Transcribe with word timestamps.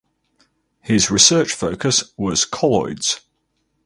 His 0.79 1.11
research 1.11 1.53
focus 1.53 2.11
was 2.17 2.43
colloids. 2.43 3.19